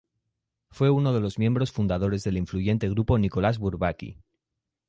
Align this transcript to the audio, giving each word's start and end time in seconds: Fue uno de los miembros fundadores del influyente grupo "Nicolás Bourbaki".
Fue 0.71 0.89
uno 0.89 1.13
de 1.13 1.19
los 1.19 1.37
miembros 1.37 1.71
fundadores 1.71 2.23
del 2.23 2.37
influyente 2.37 2.89
grupo 2.89 3.19
"Nicolás 3.19 3.59
Bourbaki". 3.59 4.17